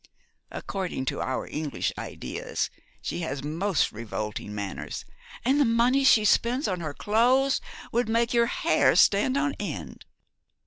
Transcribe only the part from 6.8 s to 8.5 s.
clothes would make your